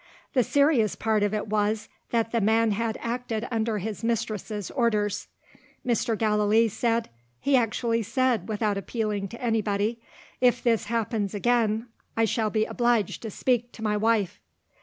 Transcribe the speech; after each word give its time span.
The 0.33 0.41
serious 0.43 0.95
part 0.95 1.21
of 1.21 1.31
it 1.31 1.45
was, 1.45 1.87
that 2.09 2.31
the 2.31 2.41
man 2.41 2.71
had 2.71 2.97
acted 3.03 3.47
under 3.51 3.77
his 3.77 4.03
mistress's 4.03 4.71
orders. 4.71 5.27
Mr. 5.85 6.17
Gallilee 6.17 6.69
said 6.69 7.11
he 7.39 7.55
actually 7.55 8.01
said, 8.01 8.49
without 8.49 8.79
appealing 8.79 9.27
to 9.27 9.39
anybody 9.39 9.99
"If 10.39 10.63
this 10.63 10.85
happens 10.85 11.35
again, 11.35 11.85
I 12.17 12.25
shall 12.25 12.49
be 12.49 12.65
obliged 12.65 13.21
to 13.21 13.29
speak 13.29 13.71
to 13.73 13.83
my 13.83 13.95
wife." 13.95 14.39